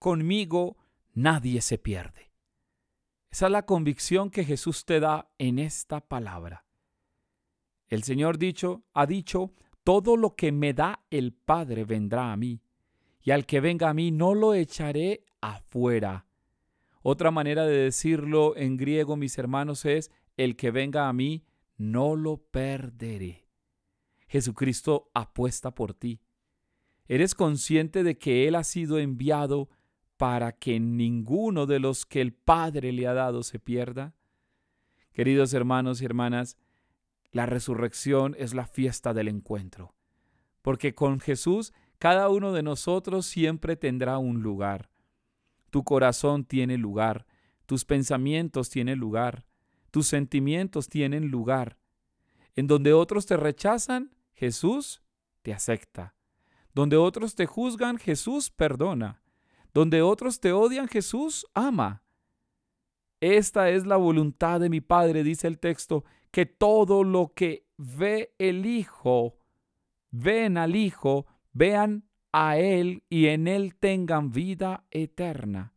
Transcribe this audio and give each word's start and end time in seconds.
conmigo 0.00 0.78
nadie 1.12 1.60
se 1.60 1.78
pierde. 1.78 2.32
Esa 3.30 3.46
es 3.46 3.52
la 3.52 3.66
convicción 3.66 4.30
que 4.30 4.44
Jesús 4.44 4.84
te 4.84 4.98
da 4.98 5.30
en 5.38 5.60
esta 5.60 6.00
palabra. 6.00 6.64
El 7.86 8.02
Señor 8.02 8.38
dicho, 8.38 8.82
ha 8.92 9.06
dicho, 9.06 9.52
todo 9.84 10.16
lo 10.16 10.34
que 10.34 10.50
me 10.50 10.72
da 10.72 11.04
el 11.10 11.32
Padre 11.32 11.84
vendrá 11.84 12.32
a 12.32 12.36
mí, 12.36 12.60
y 13.22 13.30
al 13.30 13.46
que 13.46 13.60
venga 13.60 13.90
a 13.90 13.94
mí 13.94 14.10
no 14.10 14.34
lo 14.34 14.54
echaré 14.54 15.26
afuera. 15.40 16.26
Otra 17.02 17.30
manera 17.30 17.66
de 17.66 17.76
decirlo 17.76 18.56
en 18.56 18.76
griego, 18.76 19.16
mis 19.16 19.38
hermanos, 19.38 19.84
es, 19.84 20.10
el 20.36 20.56
que 20.56 20.70
venga 20.70 21.08
a 21.08 21.12
mí 21.12 21.44
no 21.76 22.16
lo 22.16 22.38
perderé. 22.38 23.46
Jesucristo 24.28 25.10
apuesta 25.12 25.74
por 25.74 25.92
ti. 25.92 26.20
¿Eres 27.06 27.34
consciente 27.34 28.02
de 28.02 28.16
que 28.16 28.48
Él 28.48 28.54
ha 28.54 28.64
sido 28.64 28.98
enviado 28.98 29.68
para 30.20 30.52
que 30.52 30.78
ninguno 30.78 31.64
de 31.64 31.80
los 31.80 32.04
que 32.04 32.20
el 32.20 32.34
Padre 32.34 32.92
le 32.92 33.06
ha 33.06 33.14
dado 33.14 33.42
se 33.42 33.58
pierda? 33.58 34.14
Queridos 35.14 35.54
hermanos 35.54 36.02
y 36.02 36.04
hermanas, 36.04 36.58
la 37.32 37.46
resurrección 37.46 38.36
es 38.38 38.52
la 38.52 38.66
fiesta 38.66 39.14
del 39.14 39.28
encuentro, 39.28 39.94
porque 40.60 40.94
con 40.94 41.20
Jesús 41.20 41.72
cada 41.98 42.28
uno 42.28 42.52
de 42.52 42.62
nosotros 42.62 43.24
siempre 43.24 43.76
tendrá 43.76 44.18
un 44.18 44.42
lugar. 44.42 44.90
Tu 45.70 45.84
corazón 45.84 46.44
tiene 46.44 46.76
lugar, 46.76 47.26
tus 47.64 47.86
pensamientos 47.86 48.68
tienen 48.68 48.98
lugar, 48.98 49.46
tus 49.90 50.06
sentimientos 50.06 50.90
tienen 50.90 51.28
lugar. 51.28 51.78
En 52.56 52.66
donde 52.66 52.92
otros 52.92 53.24
te 53.24 53.38
rechazan, 53.38 54.14
Jesús 54.34 55.00
te 55.40 55.54
acepta. 55.54 56.14
Donde 56.74 56.98
otros 56.98 57.36
te 57.36 57.46
juzgan, 57.46 57.96
Jesús 57.96 58.50
perdona. 58.50 59.19
Donde 59.72 60.02
otros 60.02 60.40
te 60.40 60.52
odian, 60.52 60.88
Jesús 60.88 61.46
ama. 61.54 62.02
Esta 63.20 63.70
es 63.70 63.86
la 63.86 63.96
voluntad 63.96 64.60
de 64.60 64.70
mi 64.70 64.80
Padre, 64.80 65.22
dice 65.22 65.46
el 65.46 65.58
texto, 65.58 66.04
que 66.30 66.46
todo 66.46 67.04
lo 67.04 67.32
que 67.34 67.66
ve 67.76 68.34
el 68.38 68.66
Hijo, 68.66 69.36
ven 70.10 70.56
al 70.56 70.74
Hijo, 70.74 71.26
vean 71.52 72.04
a 72.32 72.58
Él 72.58 73.02
y 73.08 73.26
en 73.26 73.48
Él 73.48 73.74
tengan 73.74 74.30
vida 74.30 74.84
eterna. 74.90 75.74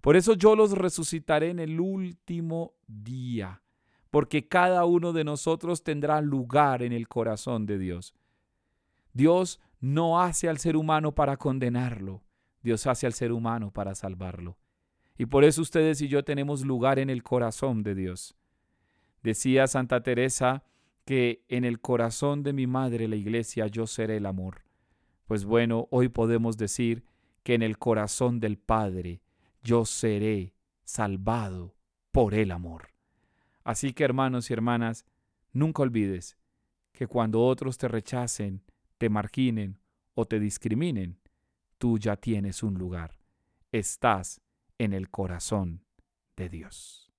Por 0.00 0.16
eso 0.16 0.34
yo 0.34 0.56
los 0.56 0.72
resucitaré 0.72 1.50
en 1.50 1.58
el 1.58 1.78
último 1.78 2.74
día, 2.86 3.62
porque 4.10 4.48
cada 4.48 4.84
uno 4.86 5.12
de 5.12 5.24
nosotros 5.24 5.84
tendrá 5.84 6.20
lugar 6.22 6.82
en 6.82 6.92
el 6.92 7.06
corazón 7.06 7.66
de 7.66 7.78
Dios. 7.78 8.14
Dios 9.12 9.60
no 9.80 10.20
hace 10.20 10.48
al 10.48 10.58
ser 10.58 10.76
humano 10.76 11.14
para 11.14 11.36
condenarlo, 11.36 12.22
Dios 12.62 12.86
hace 12.86 13.06
al 13.06 13.12
ser 13.12 13.32
humano 13.32 13.70
para 13.70 13.94
salvarlo. 13.94 14.58
Y 15.16 15.26
por 15.26 15.44
eso 15.44 15.62
ustedes 15.62 16.00
y 16.00 16.08
yo 16.08 16.24
tenemos 16.24 16.64
lugar 16.64 16.98
en 16.98 17.10
el 17.10 17.22
corazón 17.22 17.82
de 17.82 17.94
Dios. 17.94 18.34
Decía 19.22 19.66
Santa 19.66 20.02
Teresa 20.02 20.64
que 21.04 21.44
en 21.48 21.64
el 21.64 21.80
corazón 21.80 22.42
de 22.42 22.52
mi 22.52 22.66
madre 22.66 23.06
la 23.08 23.16
iglesia 23.16 23.66
yo 23.66 23.86
seré 23.86 24.16
el 24.16 24.26
amor. 24.26 24.62
Pues 25.26 25.44
bueno, 25.44 25.88
hoy 25.90 26.08
podemos 26.08 26.56
decir 26.56 27.04
que 27.42 27.54
en 27.54 27.62
el 27.62 27.78
corazón 27.78 28.40
del 28.40 28.58
Padre 28.58 29.22
yo 29.62 29.84
seré 29.84 30.54
salvado 30.84 31.76
por 32.10 32.34
el 32.34 32.50
amor. 32.50 32.88
Así 33.62 33.92
que 33.92 34.04
hermanos 34.04 34.50
y 34.50 34.54
hermanas, 34.54 35.06
nunca 35.52 35.82
olvides 35.82 36.36
que 36.92 37.06
cuando 37.06 37.42
otros 37.42 37.78
te 37.78 37.88
rechacen, 37.88 38.62
te 38.98 39.08
marginen 39.08 39.78
o 40.14 40.26
te 40.26 40.40
discriminen, 40.40 41.19
tú 41.80 41.98
ya 41.98 42.16
tienes 42.16 42.62
un 42.62 42.74
lugar. 42.74 43.18
Estás 43.72 44.42
en 44.76 44.92
el 44.92 45.08
corazón 45.08 45.82
de 46.36 46.50
Dios. 46.50 47.09